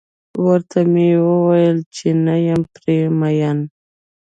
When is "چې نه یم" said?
1.95-2.61